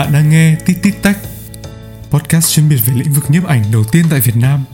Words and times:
Bạn 0.00 0.12
đang 0.12 0.30
nghe 0.30 0.56
Tít 0.66 0.76
Tít 0.82 0.94
Tách, 1.02 1.18
podcast 2.10 2.54
chuyên 2.54 2.68
biệt 2.68 2.76
về 2.86 2.94
lĩnh 2.94 3.12
vực 3.12 3.30
nhiếp 3.30 3.44
ảnh 3.44 3.64
đầu 3.72 3.84
tiên 3.84 4.04
tại 4.10 4.20
Việt 4.20 4.36
Nam. 4.36 4.64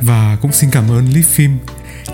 Và 0.00 0.36
cũng 0.42 0.52
xin 0.52 0.70
cảm 0.70 0.90
ơn 0.90 1.10
Leaf 1.10 1.22
Film, 1.36 1.56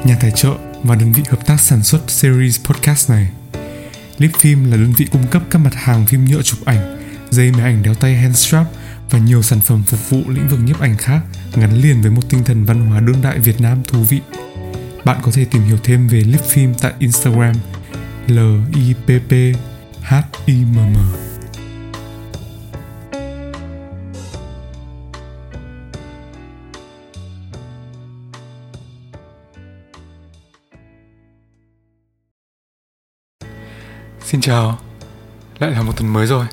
nhà 0.05 0.17
tài 0.21 0.31
trợ 0.31 0.55
và 0.83 0.95
đơn 0.95 1.13
vị 1.13 1.23
hợp 1.29 1.47
tác 1.47 1.61
sản 1.61 1.83
xuất 1.83 2.11
series 2.11 2.61
podcast 2.65 3.11
này. 3.11 3.29
Leaf 4.19 4.31
Film 4.31 4.71
là 4.71 4.77
đơn 4.77 4.93
vị 4.97 5.07
cung 5.13 5.27
cấp 5.27 5.43
các 5.51 5.59
mặt 5.59 5.75
hàng 5.75 6.07
phim 6.07 6.25
nhựa 6.25 6.43
chụp 6.43 6.59
ảnh, 6.65 6.99
dây 7.31 7.53
máy 7.53 7.63
ảnh 7.63 7.83
đeo 7.83 7.95
tay 7.95 8.17
handstrap 8.17 8.67
và 9.11 9.19
nhiều 9.19 9.43
sản 9.43 9.61
phẩm 9.61 9.83
phục 9.87 10.11
vụ 10.11 10.23
lĩnh 10.29 10.49
vực 10.49 10.61
nhiếp 10.65 10.81
ảnh 10.81 10.97
khác 10.97 11.21
gắn 11.55 11.83
liền 11.83 12.03
với 12.03 12.11
một 12.11 12.23
tinh 12.29 12.45
thần 12.45 12.65
văn 12.65 12.87
hóa 12.87 13.01
đương 13.01 13.23
đại 13.23 13.39
Việt 13.39 13.61
Nam 13.61 13.83
thú 13.89 14.03
vị. 14.03 14.21
Bạn 15.05 15.19
có 15.23 15.31
thể 15.33 15.45
tìm 15.45 15.63
hiểu 15.63 15.79
thêm 15.83 16.09
về 16.09 16.21
Lip 16.21 16.43
Film 16.55 16.75
tại 16.81 16.93
Instagram 16.99 17.55
l 18.27 18.39
i 18.75 18.95
p 18.95 19.07
p 19.29 19.33
h 20.03 20.15
i 20.47 20.55
m 20.55 20.77
m 20.77 21.30
Xin 34.31 34.41
chào, 34.41 34.79
lại 35.59 35.71
là 35.71 35.83
một 35.83 35.93
tuần 35.97 36.13
mới 36.13 36.27
rồi. 36.27 36.47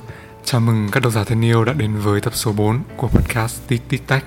Chào 0.45 0.61
mừng 0.61 0.89
các 0.91 1.03
độc 1.03 1.13
giả 1.13 1.23
thân 1.23 1.45
yêu 1.45 1.65
đã 1.65 1.73
đến 1.73 1.95
với 1.95 2.21
tập 2.21 2.35
số 2.35 2.51
4 2.51 2.79
của 2.95 3.07
podcast 3.07 3.67
Tít 3.67 3.81
Tít 3.89 4.01
Tách. 4.07 4.25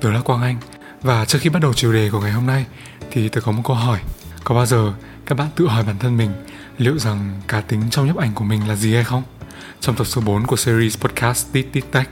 Tôi 0.00 0.12
là 0.12 0.20
Quang 0.20 0.42
Anh 0.42 0.56
và 1.02 1.24
trước 1.24 1.38
khi 1.42 1.50
bắt 1.50 1.62
đầu 1.62 1.74
chủ 1.74 1.92
đề 1.92 2.10
của 2.10 2.20
ngày 2.20 2.32
hôm 2.32 2.46
nay 2.46 2.66
thì 3.10 3.28
tôi 3.28 3.42
có 3.42 3.52
một 3.52 3.62
câu 3.64 3.76
hỏi. 3.76 4.00
Có 4.44 4.54
bao 4.54 4.66
giờ 4.66 4.92
các 5.26 5.38
bạn 5.38 5.48
tự 5.56 5.66
hỏi 5.66 5.84
bản 5.84 5.98
thân 5.98 6.16
mình 6.16 6.30
liệu 6.78 6.98
rằng 6.98 7.40
cá 7.48 7.60
tính 7.60 7.82
trong 7.90 8.06
nhấp 8.06 8.16
ảnh 8.16 8.34
của 8.34 8.44
mình 8.44 8.68
là 8.68 8.76
gì 8.76 8.94
hay 8.94 9.04
không? 9.04 9.22
Trong 9.80 9.96
tập 9.96 10.04
số 10.04 10.20
4 10.20 10.46
của 10.46 10.56
series 10.56 10.98
podcast 10.98 11.52
Tít 11.52 11.66
Tít 11.72 11.84
Tách, 11.90 12.08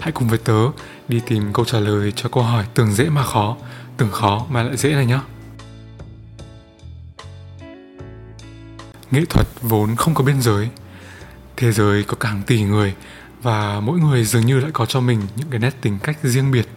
hãy 0.00 0.12
cùng 0.12 0.28
với 0.28 0.38
tớ 0.38 0.58
đi 1.08 1.20
tìm 1.26 1.52
câu 1.52 1.64
trả 1.64 1.80
lời 1.80 2.12
cho 2.16 2.28
câu 2.28 2.42
hỏi 2.42 2.64
tưởng 2.74 2.92
dễ 2.92 3.08
mà 3.08 3.22
khó, 3.22 3.56
tưởng 3.96 4.12
khó 4.12 4.46
mà 4.50 4.62
lại 4.62 4.76
dễ 4.76 4.92
này 4.94 5.06
nhé. 5.06 5.18
Nghệ 9.10 9.24
thuật 9.24 9.46
vốn 9.62 9.96
không 9.96 10.14
có 10.14 10.24
biên 10.24 10.40
giới 10.40 10.68
thế 11.56 11.72
giới 11.72 12.02
có 12.02 12.16
cả 12.20 12.28
hàng 12.28 12.42
tỷ 12.42 12.62
người 12.62 12.94
và 13.42 13.80
mỗi 13.80 14.00
người 14.00 14.24
dường 14.24 14.46
như 14.46 14.60
lại 14.60 14.70
có 14.74 14.86
cho 14.86 15.00
mình 15.00 15.22
những 15.36 15.50
cái 15.50 15.60
nét 15.60 15.74
tính 15.80 15.98
cách 16.02 16.18
riêng 16.22 16.50
biệt 16.50 16.68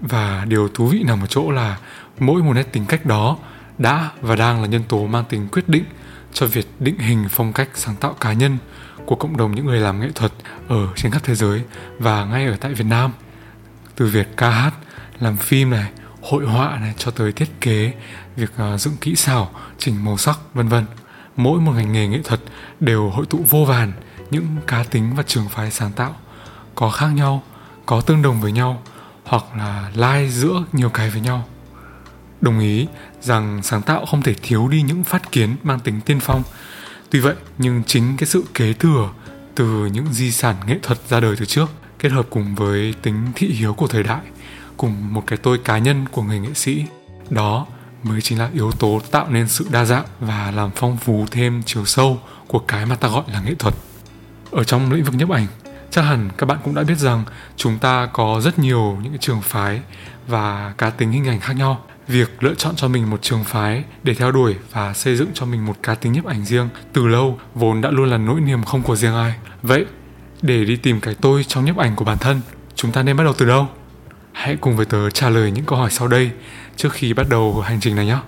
và 0.00 0.44
điều 0.48 0.68
thú 0.68 0.86
vị 0.86 1.02
nằm 1.06 1.20
ở 1.20 1.26
chỗ 1.26 1.50
là 1.50 1.78
mỗi 2.18 2.42
một 2.42 2.52
nét 2.52 2.72
tính 2.72 2.86
cách 2.86 3.06
đó 3.06 3.38
đã 3.78 4.10
và 4.20 4.36
đang 4.36 4.62
là 4.62 4.68
nhân 4.68 4.82
tố 4.88 5.06
mang 5.06 5.24
tính 5.24 5.48
quyết 5.52 5.68
định 5.68 5.84
cho 6.32 6.46
việc 6.46 6.66
định 6.80 6.98
hình 6.98 7.24
phong 7.30 7.52
cách 7.52 7.68
sáng 7.74 7.96
tạo 7.96 8.16
cá 8.20 8.32
nhân 8.32 8.58
của 9.06 9.16
cộng 9.16 9.36
đồng 9.36 9.54
những 9.54 9.66
người 9.66 9.80
làm 9.80 10.00
nghệ 10.00 10.08
thuật 10.14 10.32
ở 10.68 10.88
trên 10.96 11.12
khắp 11.12 11.22
thế 11.24 11.34
giới 11.34 11.62
và 11.98 12.24
ngay 12.24 12.46
ở 12.46 12.56
tại 12.60 12.74
Việt 12.74 12.86
Nam. 12.86 13.12
Từ 13.96 14.06
việc 14.06 14.36
ca 14.36 14.50
hát, 14.50 14.74
làm 15.20 15.36
phim 15.36 15.70
này, 15.70 15.90
hội 16.24 16.46
họa 16.46 16.78
này 16.78 16.94
cho 16.98 17.10
tới 17.10 17.32
thiết 17.32 17.60
kế 17.60 17.92
việc 18.36 18.50
uh, 18.74 18.80
dựng 18.80 18.96
kỹ 19.00 19.16
xảo 19.16 19.50
chỉnh 19.78 20.04
màu 20.04 20.16
sắc 20.16 20.38
vân 20.54 20.68
vân. 20.68 20.84
Mỗi 21.36 21.60
một 21.60 21.72
ngành 21.72 21.92
nghề 21.92 22.06
nghệ 22.08 22.20
thuật 22.24 22.40
đều 22.80 23.10
hội 23.10 23.26
tụ 23.26 23.40
vô 23.48 23.64
vàn 23.64 23.92
những 24.30 24.46
cá 24.66 24.82
tính 24.82 25.14
và 25.16 25.22
trường 25.22 25.48
phái 25.48 25.70
sáng 25.70 25.92
tạo. 25.92 26.16
Có 26.74 26.90
khác 26.90 27.08
nhau 27.08 27.42
có 27.86 28.00
tương 28.00 28.22
đồng 28.22 28.40
với 28.40 28.52
nhau 28.52 28.82
hoặc 29.24 29.44
là 29.56 29.90
lai 29.94 30.30
giữa 30.30 30.64
nhiều 30.72 30.90
cái 30.90 31.10
với 31.10 31.20
nhau. 31.20 31.44
Đồng 32.40 32.58
ý 32.58 32.86
rằng 33.20 33.60
sáng 33.62 33.82
tạo 33.82 34.06
không 34.06 34.22
thể 34.22 34.34
thiếu 34.42 34.68
đi 34.68 34.82
những 34.82 35.04
phát 35.04 35.32
kiến 35.32 35.56
mang 35.62 35.80
tính 35.80 36.00
tiên 36.00 36.20
phong. 36.20 36.42
Tuy 37.10 37.20
vậy 37.20 37.34
nhưng 37.58 37.82
chính 37.86 38.16
cái 38.16 38.26
sự 38.26 38.44
kế 38.54 38.72
thừa 38.72 39.08
từ 39.54 39.86
những 39.86 40.06
di 40.12 40.30
sản 40.30 40.56
nghệ 40.66 40.78
thuật 40.82 40.98
ra 41.08 41.20
đời 41.20 41.36
từ 41.38 41.44
trước 41.44 41.70
kết 41.98 42.12
hợp 42.12 42.26
cùng 42.30 42.54
với 42.54 42.94
tính 43.02 43.32
thị 43.34 43.46
hiếu 43.46 43.74
của 43.74 43.86
thời 43.86 44.02
đại 44.02 44.20
cùng 44.76 45.14
một 45.14 45.22
cái 45.26 45.38
tôi 45.42 45.58
cá 45.58 45.78
nhân 45.78 46.04
của 46.12 46.22
người 46.22 46.38
nghệ 46.38 46.54
sĩ. 46.54 46.84
Đó 47.30 47.66
mới 48.02 48.20
chính 48.20 48.38
là 48.38 48.50
yếu 48.54 48.72
tố 48.72 49.00
tạo 49.10 49.26
nên 49.30 49.48
sự 49.48 49.66
đa 49.70 49.84
dạng 49.84 50.04
và 50.20 50.50
làm 50.50 50.70
phong 50.74 50.96
phú 50.96 51.26
thêm 51.30 51.62
chiều 51.66 51.84
sâu 51.84 52.20
của 52.46 52.58
cái 52.58 52.86
mà 52.86 52.94
ta 52.96 53.08
gọi 53.08 53.24
là 53.32 53.40
nghệ 53.40 53.54
thuật. 53.54 53.74
Ở 54.50 54.64
trong 54.64 54.92
lĩnh 54.92 55.04
vực 55.04 55.14
nhiếp 55.14 55.30
ảnh, 55.30 55.46
chắc 55.90 56.02
hẳn 56.02 56.30
các 56.36 56.46
bạn 56.46 56.58
cũng 56.64 56.74
đã 56.74 56.82
biết 56.82 56.98
rằng 56.98 57.24
chúng 57.56 57.78
ta 57.78 58.06
có 58.12 58.40
rất 58.40 58.58
nhiều 58.58 58.98
những 59.02 59.18
trường 59.18 59.42
phái 59.42 59.80
và 60.26 60.74
cá 60.78 60.90
tính 60.90 61.12
hình 61.12 61.28
ảnh 61.28 61.40
khác 61.40 61.52
nhau. 61.52 61.84
Việc 62.08 62.42
lựa 62.42 62.54
chọn 62.54 62.76
cho 62.76 62.88
mình 62.88 63.10
một 63.10 63.22
trường 63.22 63.44
phái 63.44 63.84
để 64.02 64.14
theo 64.14 64.32
đuổi 64.32 64.54
và 64.72 64.92
xây 64.92 65.16
dựng 65.16 65.28
cho 65.34 65.46
mình 65.46 65.66
một 65.66 65.76
cá 65.82 65.94
tính 65.94 66.12
nhiếp 66.12 66.24
ảnh 66.24 66.44
riêng 66.44 66.68
từ 66.92 67.06
lâu 67.06 67.38
vốn 67.54 67.80
đã 67.80 67.90
luôn 67.90 68.10
là 68.10 68.18
nỗi 68.18 68.40
niềm 68.40 68.64
không 68.64 68.82
của 68.82 68.96
riêng 68.96 69.14
ai. 69.14 69.34
Vậy, 69.62 69.86
để 70.42 70.64
đi 70.64 70.76
tìm 70.76 71.00
cái 71.00 71.14
tôi 71.20 71.44
trong 71.44 71.64
nhiếp 71.64 71.76
ảnh 71.76 71.96
của 71.96 72.04
bản 72.04 72.18
thân, 72.18 72.40
chúng 72.74 72.92
ta 72.92 73.02
nên 73.02 73.16
bắt 73.16 73.24
đầu 73.24 73.32
từ 73.38 73.46
đâu? 73.46 73.68
Hãy 74.34 74.56
cùng 74.56 74.76
với 74.76 74.86
tớ 74.86 75.10
trả 75.10 75.28
lời 75.28 75.50
những 75.50 75.64
câu 75.64 75.78
hỏi 75.78 75.90
sau 75.90 76.08
đây 76.08 76.30
trước 76.76 76.92
khi 76.92 77.14
bắt 77.14 77.26
đầu 77.30 77.60
hành 77.60 77.80
trình 77.80 77.96
này 77.96 78.06
nhé. 78.06 78.18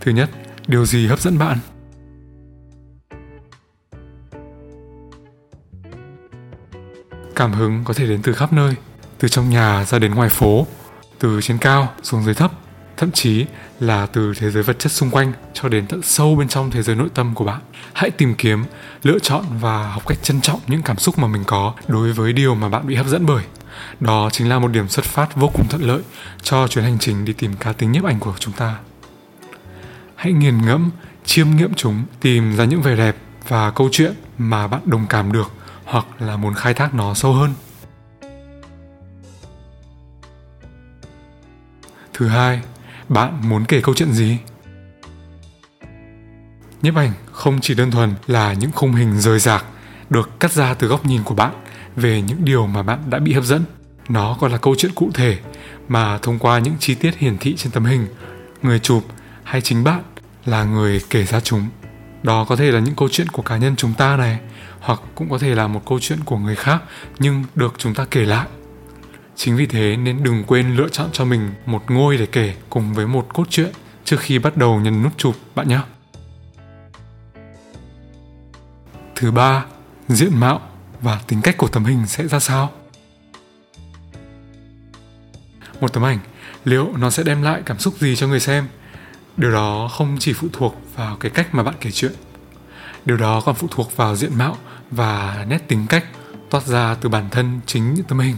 Thứ 0.00 0.12
nhất, 0.12 0.30
điều 0.66 0.86
gì 0.86 1.06
hấp 1.06 1.20
dẫn 1.20 1.38
bạn? 1.38 1.58
Cảm 7.36 7.52
hứng 7.52 7.84
có 7.84 7.94
thể 7.94 8.06
đến 8.06 8.20
từ 8.22 8.32
khắp 8.32 8.52
nơi, 8.52 8.74
từ 9.18 9.28
trong 9.28 9.50
nhà 9.50 9.84
ra 9.84 9.98
đến 9.98 10.14
ngoài 10.14 10.28
phố, 10.28 10.66
từ 11.18 11.40
trên 11.42 11.58
cao 11.58 11.94
xuống 12.02 12.24
dưới 12.24 12.34
thấp 12.34 12.52
thậm 13.00 13.12
chí 13.12 13.46
là 13.80 14.06
từ 14.06 14.34
thế 14.34 14.50
giới 14.50 14.62
vật 14.62 14.78
chất 14.78 14.92
xung 14.92 15.10
quanh 15.10 15.32
cho 15.52 15.68
đến 15.68 15.86
tận 15.86 16.02
sâu 16.02 16.36
bên 16.36 16.48
trong 16.48 16.70
thế 16.70 16.82
giới 16.82 16.96
nội 16.96 17.08
tâm 17.14 17.34
của 17.34 17.44
bạn. 17.44 17.60
Hãy 17.92 18.10
tìm 18.10 18.34
kiếm, 18.34 18.64
lựa 19.02 19.18
chọn 19.18 19.44
và 19.60 19.92
học 19.92 20.02
cách 20.06 20.18
trân 20.22 20.40
trọng 20.40 20.60
những 20.66 20.82
cảm 20.82 20.98
xúc 20.98 21.18
mà 21.18 21.28
mình 21.28 21.44
có 21.46 21.74
đối 21.88 22.12
với 22.12 22.32
điều 22.32 22.54
mà 22.54 22.68
bạn 22.68 22.86
bị 22.86 22.94
hấp 22.94 23.06
dẫn 23.06 23.26
bởi. 23.26 23.44
Đó 24.00 24.28
chính 24.32 24.48
là 24.48 24.58
một 24.58 24.68
điểm 24.68 24.88
xuất 24.88 25.04
phát 25.04 25.36
vô 25.36 25.50
cùng 25.54 25.68
thuận 25.68 25.82
lợi 25.82 26.02
cho 26.42 26.68
chuyến 26.68 26.84
hành 26.84 26.98
trình 26.98 27.24
đi 27.24 27.32
tìm 27.32 27.56
cá 27.56 27.72
tính 27.72 27.92
nhiếp 27.92 28.04
ảnh 28.04 28.20
của 28.20 28.34
chúng 28.38 28.54
ta. 28.54 28.76
Hãy 30.14 30.32
nghiền 30.32 30.66
ngẫm, 30.66 30.90
chiêm 31.24 31.50
nghiệm 31.50 31.74
chúng, 31.74 32.04
tìm 32.20 32.56
ra 32.56 32.64
những 32.64 32.82
vẻ 32.82 32.96
đẹp 32.96 33.16
và 33.48 33.70
câu 33.70 33.88
chuyện 33.92 34.14
mà 34.38 34.66
bạn 34.66 34.80
đồng 34.84 35.06
cảm 35.06 35.32
được 35.32 35.50
hoặc 35.84 36.06
là 36.18 36.36
muốn 36.36 36.54
khai 36.54 36.74
thác 36.74 36.94
nó 36.94 37.14
sâu 37.14 37.32
hơn. 37.32 37.54
Thứ 42.12 42.28
hai 42.28 42.60
bạn 43.10 43.40
muốn 43.48 43.64
kể 43.64 43.80
câu 43.80 43.94
chuyện 43.94 44.12
gì? 44.12 44.38
Nhiếp 46.82 46.96
ảnh 46.96 47.12
không 47.32 47.58
chỉ 47.60 47.74
đơn 47.74 47.90
thuần 47.90 48.14
là 48.26 48.52
những 48.52 48.72
khung 48.72 48.92
hình 48.92 49.20
rời 49.20 49.38
rạc 49.38 49.64
được 50.10 50.40
cắt 50.40 50.52
ra 50.52 50.74
từ 50.74 50.88
góc 50.88 51.06
nhìn 51.06 51.22
của 51.24 51.34
bạn 51.34 51.52
về 51.96 52.22
những 52.22 52.44
điều 52.44 52.66
mà 52.66 52.82
bạn 52.82 53.10
đã 53.10 53.18
bị 53.18 53.32
hấp 53.32 53.44
dẫn. 53.44 53.64
Nó 54.08 54.36
còn 54.40 54.52
là 54.52 54.58
câu 54.58 54.74
chuyện 54.78 54.92
cụ 54.94 55.10
thể 55.14 55.38
mà 55.88 56.18
thông 56.18 56.38
qua 56.38 56.58
những 56.58 56.74
chi 56.78 56.94
tiết 56.94 57.16
hiển 57.18 57.38
thị 57.38 57.54
trên 57.56 57.72
tấm 57.72 57.84
hình, 57.84 58.06
người 58.62 58.78
chụp 58.78 59.04
hay 59.44 59.60
chính 59.60 59.84
bạn 59.84 60.02
là 60.46 60.64
người 60.64 61.00
kể 61.10 61.24
ra 61.24 61.40
chúng. 61.40 61.68
Đó 62.22 62.44
có 62.44 62.56
thể 62.56 62.70
là 62.70 62.80
những 62.80 62.94
câu 62.94 63.08
chuyện 63.08 63.28
của 63.28 63.42
cá 63.42 63.56
nhân 63.56 63.76
chúng 63.76 63.94
ta 63.94 64.16
này, 64.16 64.38
hoặc 64.80 65.00
cũng 65.14 65.30
có 65.30 65.38
thể 65.38 65.54
là 65.54 65.66
một 65.66 65.82
câu 65.86 66.00
chuyện 66.00 66.18
của 66.24 66.38
người 66.38 66.56
khác 66.56 66.82
nhưng 67.18 67.44
được 67.54 67.74
chúng 67.78 67.94
ta 67.94 68.06
kể 68.10 68.20
lại. 68.20 68.46
Chính 69.36 69.56
vì 69.56 69.66
thế 69.66 69.96
nên 69.96 70.22
đừng 70.22 70.44
quên 70.44 70.76
lựa 70.76 70.88
chọn 70.88 71.08
cho 71.12 71.24
mình 71.24 71.50
một 71.66 71.90
ngôi 71.90 72.16
để 72.16 72.26
kể 72.26 72.54
cùng 72.70 72.94
với 72.94 73.06
một 73.06 73.26
cốt 73.34 73.44
truyện 73.50 73.72
trước 74.04 74.20
khi 74.20 74.38
bắt 74.38 74.56
đầu 74.56 74.80
nhấn 74.80 75.02
nút 75.02 75.12
chụp 75.16 75.36
bạn 75.54 75.68
nhé. 75.68 75.80
Thứ 79.14 79.30
ba, 79.30 79.64
diện 80.08 80.40
mạo 80.40 80.60
và 81.02 81.20
tính 81.26 81.42
cách 81.42 81.56
của 81.56 81.68
tấm 81.68 81.84
hình 81.84 82.06
sẽ 82.06 82.26
ra 82.26 82.38
sao? 82.40 82.70
Một 85.80 85.92
tấm 85.92 86.04
ảnh, 86.04 86.18
liệu 86.64 86.96
nó 86.96 87.10
sẽ 87.10 87.22
đem 87.22 87.42
lại 87.42 87.62
cảm 87.66 87.78
xúc 87.78 87.94
gì 87.98 88.16
cho 88.16 88.26
người 88.26 88.40
xem? 88.40 88.68
Điều 89.36 89.50
đó 89.50 89.88
không 89.88 90.16
chỉ 90.20 90.32
phụ 90.32 90.48
thuộc 90.52 90.76
vào 90.96 91.16
cái 91.16 91.30
cách 91.30 91.54
mà 91.54 91.62
bạn 91.62 91.74
kể 91.80 91.90
chuyện. 91.90 92.12
Điều 93.04 93.16
đó 93.16 93.40
còn 93.40 93.54
phụ 93.54 93.68
thuộc 93.70 93.96
vào 93.96 94.16
diện 94.16 94.38
mạo 94.38 94.56
và 94.90 95.44
nét 95.48 95.68
tính 95.68 95.86
cách 95.88 96.04
toát 96.50 96.66
ra 96.66 96.94
từ 96.94 97.08
bản 97.08 97.30
thân 97.30 97.60
chính 97.66 97.94
những 97.94 98.04
tấm 98.04 98.18
hình 98.18 98.36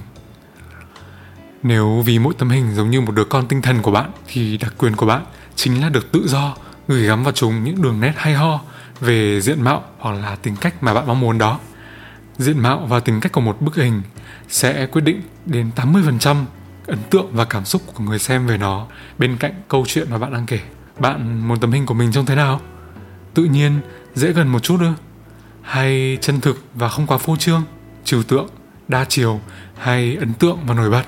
nếu 1.63 2.03
vì 2.07 2.19
mỗi 2.19 2.35
tấm 2.39 2.49
hình 2.49 2.75
giống 2.75 2.91
như 2.91 3.01
một 3.01 3.13
đứa 3.13 3.25
con 3.25 3.49
tinh 3.49 3.63
thần 3.63 3.83
của 3.83 3.91
bạn 3.91 4.11
thì 4.27 4.57
đặc 4.57 4.75
quyền 4.79 4.97
của 4.97 5.07
bạn 5.07 5.25
chính 5.57 5.81
là 5.81 5.89
được 5.89 6.13
tự 6.13 6.29
do 6.29 6.57
gửi 6.89 7.07
gắm 7.07 7.25
vào 7.25 7.33
chúng 7.33 7.65
những 7.65 7.83
đường 7.83 8.01
nét 8.01 8.13
hay 8.17 8.35
ho 8.35 8.61
về 9.01 9.41
diện 9.41 9.63
mạo 9.63 9.85
hoặc 9.99 10.13
là 10.13 10.37
tính 10.37 10.57
cách 10.61 10.83
mà 10.83 10.95
bạn 10.95 11.07
mong 11.07 11.21
muốn 11.21 11.39
đó. 11.39 11.59
Diện 12.39 12.59
mạo 12.59 12.79
và 12.79 13.01
tính 13.01 13.21
cách 13.21 13.33
của 13.33 13.41
một 13.41 13.61
bức 13.61 13.77
hình 13.77 14.03
sẽ 14.49 14.87
quyết 14.87 15.03
định 15.03 15.23
đến 15.47 15.71
80% 15.77 16.45
ấn 16.87 16.99
tượng 17.11 17.27
và 17.33 17.45
cảm 17.45 17.65
xúc 17.65 17.83
của 17.95 18.05
người 18.05 18.19
xem 18.19 18.47
về 18.47 18.59
nó 18.59 18.87
bên 19.19 19.37
cạnh 19.37 19.53
câu 19.69 19.85
chuyện 19.89 20.11
mà 20.11 20.19
bạn 20.19 20.33
đang 20.33 20.47
kể. 20.47 20.61
Bạn 20.99 21.49
muốn 21.49 21.61
tấm 21.61 21.73
hình 21.73 21.87
của 21.87 21.95
mình 21.95 22.13
trông 22.13 22.27
thế 22.27 22.35
nào? 22.35 22.61
Tự 23.35 23.45
nhiên, 23.45 23.81
dễ 24.15 24.33
gần 24.33 24.49
một 24.49 24.59
chút 24.59 24.81
ư? 24.81 24.93
Hay 25.63 26.19
chân 26.21 26.41
thực 26.41 26.65
và 26.75 26.89
không 26.89 27.07
quá 27.07 27.19
phô 27.19 27.37
trương, 27.37 27.63
trừu 28.05 28.23
tượng, 28.23 28.49
đa 28.89 29.05
chiều 29.05 29.41
hay 29.79 30.17
ấn 30.17 30.35
tượng 30.35 30.59
và 30.67 30.75
nổi 30.75 30.91
bật? 30.91 31.03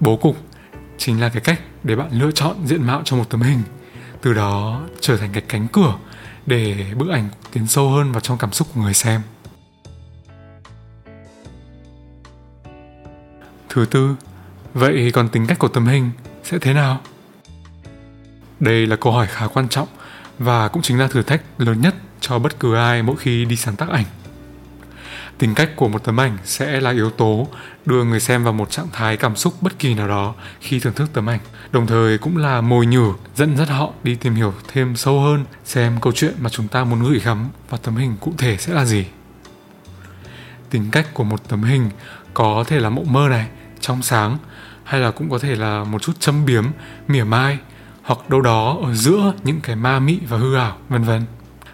Bố 0.00 0.16
cục 0.16 0.36
chính 0.98 1.20
là 1.20 1.28
cái 1.28 1.40
cách 1.40 1.60
để 1.82 1.96
bạn 1.96 2.08
lựa 2.12 2.30
chọn 2.30 2.66
diện 2.66 2.86
mạo 2.86 3.02
cho 3.04 3.16
một 3.16 3.30
tấm 3.30 3.42
hình, 3.42 3.62
từ 4.22 4.32
đó 4.32 4.82
trở 5.00 5.16
thành 5.16 5.30
cái 5.32 5.42
cánh 5.48 5.68
cửa 5.68 5.94
để 6.46 6.86
bức 6.96 7.08
ảnh 7.10 7.28
tiến 7.52 7.66
sâu 7.66 7.90
hơn 7.90 8.12
vào 8.12 8.20
trong 8.20 8.38
cảm 8.38 8.52
xúc 8.52 8.68
của 8.74 8.80
người 8.80 8.94
xem. 8.94 9.20
Thứ 13.68 13.86
tư, 13.90 14.16
vậy 14.74 15.10
còn 15.14 15.28
tính 15.28 15.46
cách 15.46 15.58
của 15.58 15.68
tấm 15.68 15.86
hình 15.86 16.10
sẽ 16.44 16.58
thế 16.58 16.72
nào? 16.72 17.00
Đây 18.60 18.86
là 18.86 18.96
câu 18.96 19.12
hỏi 19.12 19.26
khá 19.26 19.46
quan 19.46 19.68
trọng 19.68 19.88
và 20.38 20.68
cũng 20.68 20.82
chính 20.82 20.98
là 20.98 21.08
thử 21.08 21.22
thách 21.22 21.42
lớn 21.58 21.80
nhất 21.80 21.94
cho 22.20 22.38
bất 22.38 22.60
cứ 22.60 22.74
ai 22.74 23.02
mỗi 23.02 23.16
khi 23.16 23.44
đi 23.44 23.56
sáng 23.56 23.76
tác 23.76 23.88
ảnh 23.88 24.04
tính 25.40 25.54
cách 25.54 25.70
của 25.76 25.88
một 25.88 26.04
tấm 26.04 26.20
ảnh 26.20 26.38
sẽ 26.44 26.80
là 26.80 26.90
yếu 26.90 27.10
tố 27.10 27.48
đưa 27.86 28.04
người 28.04 28.20
xem 28.20 28.44
vào 28.44 28.52
một 28.52 28.70
trạng 28.70 28.88
thái 28.92 29.16
cảm 29.16 29.36
xúc 29.36 29.54
bất 29.60 29.78
kỳ 29.78 29.94
nào 29.94 30.08
đó 30.08 30.34
khi 30.60 30.80
thưởng 30.80 30.92
thức 30.92 31.10
tấm 31.12 31.28
ảnh, 31.28 31.40
đồng 31.72 31.86
thời 31.86 32.18
cũng 32.18 32.36
là 32.36 32.60
mồi 32.60 32.86
nhử 32.86 33.12
dẫn 33.36 33.56
dắt 33.56 33.68
họ 33.68 33.90
đi 34.02 34.14
tìm 34.14 34.34
hiểu 34.34 34.54
thêm 34.68 34.96
sâu 34.96 35.20
hơn 35.20 35.44
xem 35.64 36.00
câu 36.00 36.12
chuyện 36.12 36.34
mà 36.40 36.50
chúng 36.50 36.68
ta 36.68 36.84
muốn 36.84 37.02
gửi 37.02 37.20
gắm 37.20 37.48
vào 37.70 37.80
tấm 37.82 37.96
hình 37.96 38.16
cụ 38.20 38.32
thể 38.38 38.56
sẽ 38.56 38.74
là 38.74 38.84
gì. 38.84 39.06
Tính 40.70 40.90
cách 40.90 41.14
của 41.14 41.24
một 41.24 41.48
tấm 41.48 41.62
hình 41.62 41.90
có 42.34 42.64
thể 42.66 42.80
là 42.80 42.90
mộng 42.90 43.12
mơ 43.12 43.28
này, 43.30 43.48
trong 43.80 44.02
sáng, 44.02 44.38
hay 44.84 45.00
là 45.00 45.10
cũng 45.10 45.30
có 45.30 45.38
thể 45.38 45.56
là 45.56 45.84
một 45.84 46.02
chút 46.02 46.20
châm 46.20 46.44
biếm, 46.44 46.64
mỉa 47.08 47.24
mai, 47.24 47.58
hoặc 48.02 48.28
đâu 48.28 48.40
đó 48.40 48.78
ở 48.84 48.94
giữa 48.94 49.32
những 49.44 49.60
cái 49.60 49.76
ma 49.76 49.98
mị 49.98 50.18
và 50.28 50.38
hư 50.38 50.54
ảo, 50.54 50.76
vân 50.88 51.02
vân 51.02 51.22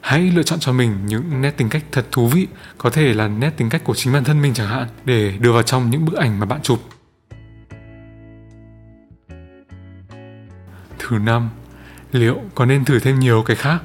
hãy 0.07 0.21
lựa 0.21 0.43
chọn 0.43 0.61
cho 0.61 0.73
mình 0.73 1.07
những 1.07 1.41
nét 1.41 1.51
tính 1.57 1.69
cách 1.69 1.85
thật 1.93 2.07
thú 2.13 2.27
vị, 2.27 2.47
có 2.79 2.91
thể 2.91 3.15
là 3.15 3.29
nét 3.29 3.51
tính 3.57 3.71
cách 3.71 3.85
của 3.85 3.95
chính 3.95 4.13
bản 4.13 4.25
thân 4.25 4.43
mình 4.43 4.55
chẳng 4.55 4.69
hạn, 4.69 4.89
để 5.05 5.37
đưa 5.41 5.53
vào 5.53 5.63
trong 5.63 5.91
những 5.91 6.05
bức 6.05 6.15
ảnh 6.15 6.41
mà 6.41 6.47
bạn 6.47 6.61
chụp. 6.63 6.81
Thứ 10.99 11.19
năm, 11.19 11.51
liệu 12.13 12.41
có 12.55 12.65
nên 12.65 12.85
thử 12.85 12.99
thêm 12.99 13.19
nhiều 13.19 13.43
cái 13.43 13.57
khác? 13.57 13.79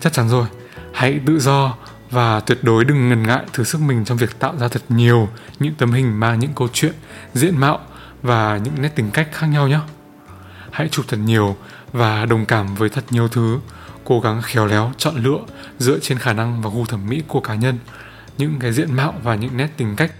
Chắc 0.00 0.12
chắn 0.12 0.28
rồi. 0.28 0.46
Hãy 0.92 1.20
tự 1.26 1.38
do 1.38 1.76
và 2.10 2.40
tuyệt 2.40 2.58
đối 2.62 2.84
đừng 2.84 3.08
ngần 3.08 3.22
ngại 3.22 3.44
thử 3.52 3.64
sức 3.64 3.80
mình 3.80 4.04
trong 4.04 4.18
việc 4.18 4.38
tạo 4.38 4.56
ra 4.58 4.68
thật 4.68 4.82
nhiều 4.88 5.28
những 5.58 5.74
tấm 5.74 5.92
hình 5.92 6.20
mang 6.20 6.38
những 6.38 6.52
câu 6.56 6.68
chuyện, 6.72 6.94
diện 7.34 7.58
mạo 7.58 7.80
và 8.22 8.56
những 8.56 8.74
nét 8.82 8.92
tính 8.94 9.10
cách 9.12 9.28
khác 9.32 9.46
nhau 9.46 9.68
nhé 9.68 9.78
hãy 10.72 10.88
chụp 10.88 11.04
thật 11.08 11.16
nhiều 11.16 11.56
và 11.92 12.26
đồng 12.26 12.46
cảm 12.46 12.74
với 12.74 12.88
thật 12.88 13.04
nhiều 13.10 13.28
thứ. 13.28 13.58
Cố 14.04 14.20
gắng 14.20 14.42
khéo 14.42 14.66
léo, 14.66 14.92
chọn 14.98 15.16
lựa 15.16 15.40
dựa 15.78 15.98
trên 15.98 16.18
khả 16.18 16.32
năng 16.32 16.62
và 16.62 16.70
gu 16.74 16.86
thẩm 16.86 17.08
mỹ 17.08 17.22
của 17.28 17.40
cá 17.40 17.54
nhân, 17.54 17.78
những 18.38 18.58
cái 18.60 18.72
diện 18.72 18.94
mạo 18.94 19.14
và 19.22 19.34
những 19.34 19.56
nét 19.56 19.68
tính 19.76 19.96
cách. 19.96 20.12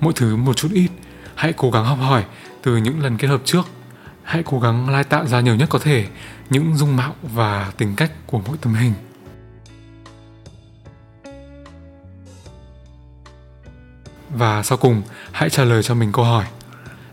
Mỗi 0.00 0.12
thứ 0.16 0.36
một 0.36 0.56
chút 0.56 0.68
ít. 0.72 0.88
Hãy 1.34 1.52
cố 1.52 1.70
gắng 1.70 1.84
học 1.84 1.98
hỏi 1.98 2.24
từ 2.62 2.76
những 2.76 3.02
lần 3.02 3.16
kết 3.16 3.28
hợp 3.28 3.40
trước. 3.44 3.62
Hãy 4.22 4.42
cố 4.46 4.60
gắng 4.60 4.90
lai 4.90 5.04
tạo 5.04 5.26
ra 5.26 5.40
nhiều 5.40 5.54
nhất 5.54 5.68
có 5.68 5.78
thể 5.78 6.06
những 6.50 6.76
dung 6.76 6.96
mạo 6.96 7.14
và 7.22 7.72
tính 7.76 7.96
cách 7.96 8.12
của 8.26 8.40
mỗi 8.46 8.56
tấm 8.60 8.74
hình. 8.74 8.92
Và 14.34 14.62
sau 14.62 14.78
cùng, 14.78 15.02
hãy 15.32 15.50
trả 15.50 15.64
lời 15.64 15.82
cho 15.82 15.94
mình 15.94 16.12
câu 16.12 16.24
hỏi, 16.24 16.44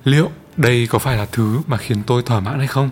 liệu 0.04 0.32
đây 0.57 0.88
có 0.88 1.00
phải 1.00 1.18
là 1.18 1.25
thứ 1.31 1.62
mà 1.68 1.77
khiến 1.77 2.04
tôi 2.07 2.24
thỏa 2.24 2.39
mãn 2.39 2.57
hay 2.57 2.68
không? 2.68 2.89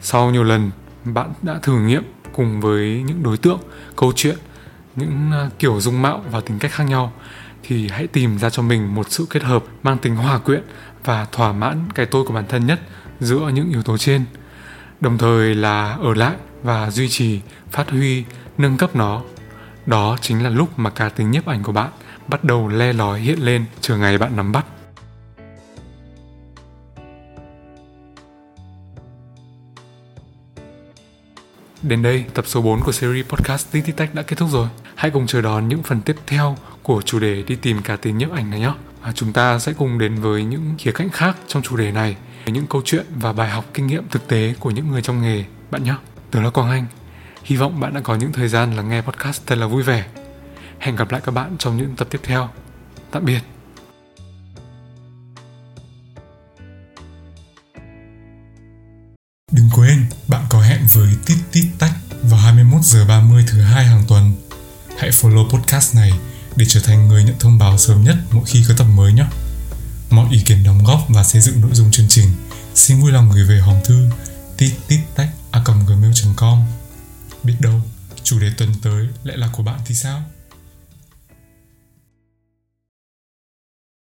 Sau 0.00 0.30
nhiều 0.30 0.44
lần, 0.44 0.70
bạn 1.04 1.32
đã 1.42 1.58
thử 1.62 1.78
nghiệm 1.80 2.02
cùng 2.32 2.60
với 2.60 3.02
những 3.06 3.22
đối 3.22 3.36
tượng, 3.36 3.60
câu 3.96 4.12
chuyện, 4.16 4.38
những 4.96 5.30
à, 5.32 5.50
kiểu 5.58 5.80
dung 5.80 6.02
mạo 6.02 6.22
và 6.30 6.40
tính 6.40 6.58
cách 6.58 6.70
khác 6.70 6.84
nhau, 6.84 7.12
thì 7.62 7.88
hãy 7.88 8.06
tìm 8.06 8.38
ra 8.38 8.50
cho 8.50 8.62
mình 8.62 8.94
một 8.94 9.10
sự 9.10 9.26
kết 9.30 9.42
hợp 9.42 9.64
mang 9.82 9.98
tính 9.98 10.16
hòa 10.16 10.38
quyện 10.38 10.62
và 11.04 11.26
thỏa 11.32 11.52
mãn 11.52 11.88
cái 11.94 12.06
tôi 12.06 12.24
của 12.24 12.34
bản 12.34 12.44
thân 12.48 12.66
nhất 12.66 12.80
giữa 13.20 13.50
những 13.54 13.70
yếu 13.70 13.82
tố 13.82 13.98
trên. 13.98 14.24
Đồng 15.00 15.18
thời 15.18 15.54
là 15.54 15.92
ở 15.92 16.14
lại 16.14 16.36
và 16.62 16.90
duy 16.90 17.08
trì, 17.08 17.40
phát 17.70 17.90
huy, 17.90 18.24
nâng 18.58 18.76
cấp 18.76 18.96
nó. 18.96 19.22
Đó 19.86 20.16
chính 20.20 20.42
là 20.42 20.50
lúc 20.50 20.78
mà 20.78 20.90
cá 20.90 21.08
tính 21.08 21.30
nhiếp 21.30 21.46
ảnh 21.46 21.62
của 21.62 21.72
bạn 21.72 21.90
bắt 22.30 22.44
đầu 22.44 22.68
le 22.68 22.92
lói 22.92 23.20
hiện 23.20 23.44
lên 23.44 23.64
chờ 23.80 23.96
ngày 23.96 24.18
bạn 24.18 24.36
nắm 24.36 24.52
bắt 24.52 24.66
Đến 31.82 32.02
đây, 32.02 32.24
tập 32.34 32.44
số 32.48 32.62
4 32.62 32.80
của 32.80 32.92
series 32.92 33.26
podcast 33.26 33.72
Tiki 33.72 33.96
Tech 33.96 34.14
đã 34.14 34.22
kết 34.22 34.36
thúc 34.38 34.48
rồi. 34.52 34.68
Hãy 34.94 35.10
cùng 35.10 35.26
chờ 35.26 35.40
đón 35.40 35.68
những 35.68 35.82
phần 35.82 36.00
tiếp 36.00 36.16
theo 36.26 36.56
của 36.82 37.02
chủ 37.02 37.18
đề 37.18 37.42
đi 37.42 37.56
tìm 37.56 37.82
cá 37.82 37.96
tính 37.96 38.18
nhiếp 38.18 38.32
ảnh 38.32 38.50
này 38.50 38.60
nhé. 38.60 38.72
Và 39.02 39.12
chúng 39.12 39.32
ta 39.32 39.58
sẽ 39.58 39.72
cùng 39.72 39.98
đến 39.98 40.14
với 40.14 40.44
những 40.44 40.74
khía 40.78 40.92
cạnh 40.92 41.10
khác 41.10 41.36
trong 41.46 41.62
chủ 41.62 41.76
đề 41.76 41.92
này, 41.92 42.16
những 42.46 42.66
câu 42.66 42.82
chuyện 42.84 43.06
và 43.16 43.32
bài 43.32 43.50
học 43.50 43.64
kinh 43.74 43.86
nghiệm 43.86 44.08
thực 44.08 44.28
tế 44.28 44.54
của 44.60 44.70
những 44.70 44.88
người 44.88 45.02
trong 45.02 45.22
nghề 45.22 45.44
bạn 45.70 45.84
nhé. 45.84 45.94
Tớ 46.30 46.42
là 46.42 46.50
Quang 46.50 46.70
Anh. 46.70 46.86
Hy 47.42 47.56
vọng 47.56 47.80
bạn 47.80 47.94
đã 47.94 48.00
có 48.00 48.14
những 48.14 48.32
thời 48.32 48.48
gian 48.48 48.76
lắng 48.76 48.88
nghe 48.88 49.00
podcast 49.00 49.46
thật 49.46 49.58
là 49.58 49.66
vui 49.66 49.82
vẻ. 49.82 50.04
Hẹn 50.80 50.96
gặp 50.96 51.10
lại 51.10 51.20
các 51.24 51.32
bạn 51.32 51.56
trong 51.58 51.76
những 51.76 51.96
tập 51.96 52.08
tiếp 52.10 52.20
theo. 52.24 52.48
Tạm 53.10 53.24
biệt. 53.24 53.40
Đừng 59.52 59.70
quên, 59.74 60.06
bạn 60.28 60.44
có 60.48 60.60
hẹn 60.60 60.80
với 60.92 61.08
Tít 61.26 61.38
Tít 61.52 61.64
Tách 61.78 61.92
vào 62.22 62.40
21 62.40 62.82
giờ 62.82 63.06
30 63.08 63.44
thứ 63.48 63.60
hai 63.62 63.84
hàng 63.84 64.04
tuần. 64.08 64.32
Hãy 64.98 65.10
follow 65.10 65.48
podcast 65.50 65.96
này 65.96 66.12
để 66.56 66.64
trở 66.68 66.80
thành 66.80 67.08
người 67.08 67.24
nhận 67.24 67.38
thông 67.38 67.58
báo 67.58 67.78
sớm 67.78 68.04
nhất 68.04 68.16
mỗi 68.30 68.44
khi 68.46 68.64
có 68.68 68.74
tập 68.78 68.86
mới 68.96 69.12
nhé. 69.12 69.26
Mọi 70.10 70.26
ý 70.30 70.42
kiến 70.46 70.64
đóng 70.64 70.84
góp 70.84 71.00
và 71.08 71.24
xây 71.24 71.40
dựng 71.40 71.60
nội 71.60 71.70
dung 71.72 71.90
chương 71.90 72.08
trình 72.08 72.28
xin 72.74 73.00
vui 73.00 73.12
lòng 73.12 73.30
gửi 73.34 73.44
về 73.44 73.58
hòm 73.58 73.76
thư 73.84 74.10
tít 74.56 74.72
tít 74.88 75.00
tách 75.14 75.28
a 75.50 75.62
gmail.com 75.86 76.62
Biết 77.42 77.54
đâu, 77.60 77.80
chủ 78.22 78.38
đề 78.38 78.52
tuần 78.56 78.74
tới 78.82 79.06
lại 79.24 79.36
là 79.36 79.48
của 79.52 79.62
bạn 79.62 79.80
thì 79.86 79.94
sao? 79.94 80.22